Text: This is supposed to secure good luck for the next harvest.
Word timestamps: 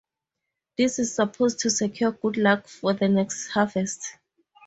This 0.79 0.97
is 0.97 1.13
supposed 1.13 1.59
to 1.59 1.69
secure 1.69 2.11
good 2.11 2.35
luck 2.35 2.67
for 2.67 2.91
the 2.91 3.07
next 3.07 3.49
harvest. 3.49 4.17